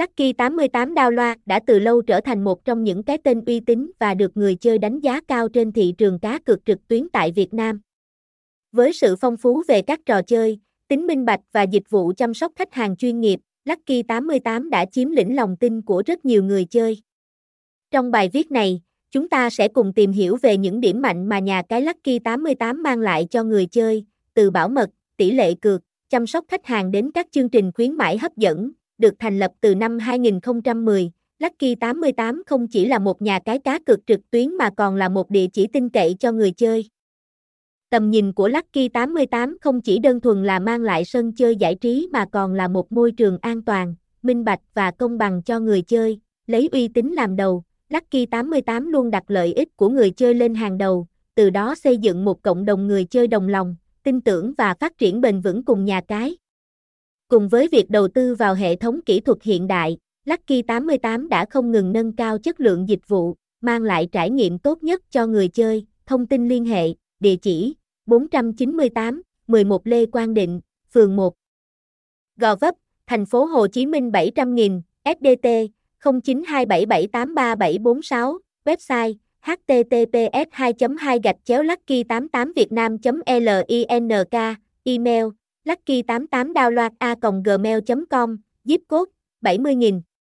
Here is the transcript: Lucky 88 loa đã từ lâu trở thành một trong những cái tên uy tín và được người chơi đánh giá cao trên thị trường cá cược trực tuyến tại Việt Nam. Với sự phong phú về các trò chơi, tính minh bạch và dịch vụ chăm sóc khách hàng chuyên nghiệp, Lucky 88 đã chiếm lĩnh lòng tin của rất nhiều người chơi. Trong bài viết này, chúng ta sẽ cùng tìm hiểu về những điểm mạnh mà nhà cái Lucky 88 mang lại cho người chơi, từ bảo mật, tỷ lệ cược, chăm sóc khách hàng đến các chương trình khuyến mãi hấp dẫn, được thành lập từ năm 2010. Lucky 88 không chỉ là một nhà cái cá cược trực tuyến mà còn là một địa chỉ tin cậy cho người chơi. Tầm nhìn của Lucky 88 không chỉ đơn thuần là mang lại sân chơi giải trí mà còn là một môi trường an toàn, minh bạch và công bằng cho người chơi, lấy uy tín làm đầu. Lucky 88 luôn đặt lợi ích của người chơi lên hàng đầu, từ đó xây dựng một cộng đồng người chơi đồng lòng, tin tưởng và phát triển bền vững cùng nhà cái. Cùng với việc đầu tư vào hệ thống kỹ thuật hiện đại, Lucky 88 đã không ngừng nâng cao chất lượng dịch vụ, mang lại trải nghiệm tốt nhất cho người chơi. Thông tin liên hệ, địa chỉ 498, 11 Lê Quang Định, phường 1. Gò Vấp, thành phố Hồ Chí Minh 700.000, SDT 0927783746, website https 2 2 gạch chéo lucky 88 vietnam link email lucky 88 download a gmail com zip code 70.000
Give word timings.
Lucky 0.00 0.32
88 0.32 0.94
loa 1.12 1.36
đã 1.46 1.60
từ 1.66 1.78
lâu 1.78 2.02
trở 2.02 2.20
thành 2.20 2.44
một 2.44 2.64
trong 2.64 2.84
những 2.84 3.02
cái 3.02 3.18
tên 3.24 3.44
uy 3.44 3.60
tín 3.60 3.90
và 3.98 4.14
được 4.14 4.36
người 4.36 4.54
chơi 4.54 4.78
đánh 4.78 5.00
giá 5.00 5.20
cao 5.28 5.48
trên 5.48 5.72
thị 5.72 5.94
trường 5.98 6.18
cá 6.18 6.38
cược 6.38 6.64
trực 6.64 6.88
tuyến 6.88 7.08
tại 7.12 7.32
Việt 7.32 7.54
Nam. 7.54 7.80
Với 8.72 8.92
sự 8.92 9.16
phong 9.16 9.36
phú 9.36 9.62
về 9.68 9.82
các 9.82 10.00
trò 10.06 10.22
chơi, 10.22 10.58
tính 10.88 11.06
minh 11.06 11.24
bạch 11.24 11.40
và 11.52 11.62
dịch 11.62 11.90
vụ 11.90 12.12
chăm 12.16 12.34
sóc 12.34 12.52
khách 12.56 12.74
hàng 12.74 12.96
chuyên 12.96 13.20
nghiệp, 13.20 13.40
Lucky 13.64 14.02
88 14.02 14.70
đã 14.70 14.84
chiếm 14.84 15.10
lĩnh 15.10 15.36
lòng 15.36 15.56
tin 15.56 15.82
của 15.82 16.02
rất 16.06 16.24
nhiều 16.24 16.44
người 16.44 16.64
chơi. 16.64 17.02
Trong 17.90 18.10
bài 18.10 18.30
viết 18.32 18.50
này, 18.50 18.80
chúng 19.10 19.28
ta 19.28 19.50
sẽ 19.50 19.68
cùng 19.68 19.92
tìm 19.92 20.12
hiểu 20.12 20.36
về 20.42 20.56
những 20.56 20.80
điểm 20.80 21.02
mạnh 21.02 21.28
mà 21.28 21.38
nhà 21.38 21.62
cái 21.68 21.82
Lucky 21.82 22.18
88 22.18 22.82
mang 22.82 23.00
lại 23.00 23.26
cho 23.30 23.44
người 23.44 23.66
chơi, 23.66 24.04
từ 24.34 24.50
bảo 24.50 24.68
mật, 24.68 24.90
tỷ 25.16 25.30
lệ 25.30 25.54
cược, 25.54 25.82
chăm 26.08 26.26
sóc 26.26 26.44
khách 26.48 26.66
hàng 26.66 26.90
đến 26.90 27.10
các 27.10 27.26
chương 27.30 27.48
trình 27.48 27.72
khuyến 27.74 27.92
mãi 27.92 28.18
hấp 28.18 28.36
dẫn, 28.36 28.72
được 28.98 29.14
thành 29.18 29.38
lập 29.38 29.50
từ 29.60 29.74
năm 29.74 29.98
2010. 29.98 31.10
Lucky 31.38 31.74
88 31.74 32.42
không 32.46 32.68
chỉ 32.68 32.86
là 32.86 32.98
một 32.98 33.22
nhà 33.22 33.38
cái 33.38 33.58
cá 33.58 33.78
cược 33.78 34.06
trực 34.06 34.20
tuyến 34.30 34.54
mà 34.56 34.70
còn 34.76 34.96
là 34.96 35.08
một 35.08 35.30
địa 35.30 35.46
chỉ 35.52 35.66
tin 35.66 35.88
cậy 35.88 36.16
cho 36.20 36.32
người 36.32 36.52
chơi. 36.52 36.88
Tầm 37.90 38.10
nhìn 38.10 38.32
của 38.32 38.48
Lucky 38.48 38.88
88 38.88 39.56
không 39.60 39.80
chỉ 39.80 39.98
đơn 39.98 40.20
thuần 40.20 40.44
là 40.44 40.58
mang 40.58 40.82
lại 40.82 41.04
sân 41.04 41.32
chơi 41.32 41.56
giải 41.56 41.74
trí 41.74 42.08
mà 42.12 42.26
còn 42.32 42.54
là 42.54 42.68
một 42.68 42.92
môi 42.92 43.12
trường 43.12 43.38
an 43.40 43.62
toàn, 43.62 43.94
minh 44.22 44.44
bạch 44.44 44.60
và 44.74 44.90
công 44.90 45.18
bằng 45.18 45.42
cho 45.42 45.60
người 45.60 45.82
chơi, 45.82 46.20
lấy 46.46 46.68
uy 46.72 46.88
tín 46.88 47.12
làm 47.12 47.36
đầu. 47.36 47.62
Lucky 47.88 48.26
88 48.26 48.88
luôn 48.88 49.10
đặt 49.10 49.24
lợi 49.30 49.52
ích 49.52 49.76
của 49.76 49.88
người 49.88 50.10
chơi 50.10 50.34
lên 50.34 50.54
hàng 50.54 50.78
đầu, 50.78 51.06
từ 51.34 51.50
đó 51.50 51.74
xây 51.74 51.98
dựng 51.98 52.24
một 52.24 52.42
cộng 52.42 52.64
đồng 52.64 52.86
người 52.86 53.04
chơi 53.04 53.26
đồng 53.26 53.48
lòng, 53.48 53.76
tin 54.02 54.20
tưởng 54.20 54.52
và 54.58 54.74
phát 54.74 54.98
triển 54.98 55.20
bền 55.20 55.40
vững 55.40 55.64
cùng 55.64 55.84
nhà 55.84 56.00
cái. 56.00 56.36
Cùng 57.28 57.48
với 57.48 57.68
việc 57.68 57.90
đầu 57.90 58.08
tư 58.08 58.34
vào 58.34 58.54
hệ 58.54 58.76
thống 58.76 59.00
kỹ 59.06 59.20
thuật 59.20 59.42
hiện 59.42 59.66
đại, 59.66 59.98
Lucky 60.24 60.62
88 60.62 61.28
đã 61.28 61.46
không 61.50 61.72
ngừng 61.72 61.92
nâng 61.92 62.16
cao 62.16 62.38
chất 62.38 62.60
lượng 62.60 62.88
dịch 62.88 63.08
vụ, 63.08 63.34
mang 63.60 63.82
lại 63.82 64.08
trải 64.12 64.30
nghiệm 64.30 64.58
tốt 64.58 64.82
nhất 64.82 65.02
cho 65.10 65.26
người 65.26 65.48
chơi. 65.48 65.86
Thông 66.06 66.26
tin 66.26 66.48
liên 66.48 66.64
hệ, 66.64 66.88
địa 67.20 67.36
chỉ 67.36 67.74
498, 68.06 69.22
11 69.46 69.86
Lê 69.86 70.06
Quang 70.06 70.34
Định, 70.34 70.60
phường 70.92 71.16
1. 71.16 71.34
Gò 72.36 72.56
Vấp, 72.56 72.74
thành 73.06 73.26
phố 73.26 73.44
Hồ 73.44 73.66
Chí 73.66 73.86
Minh 73.86 74.10
700.000, 74.10 74.80
SDT 75.04 75.46
0927783746, 76.02 78.38
website 78.64 79.14
https 79.42 80.46
2 80.52 80.72
2 80.98 81.20
gạch 81.22 81.36
chéo 81.44 81.62
lucky 81.62 82.02
88 82.02 82.52
vietnam 82.56 82.96
link 83.04 83.16
email 84.84 85.24
lucky 85.66 86.02
88 86.06 86.54
download 86.54 86.92
a 87.00 87.14
gmail 87.20 87.80
com 88.10 88.38
zip 88.64 88.82
code 88.88 89.10
70.000 89.42 90.15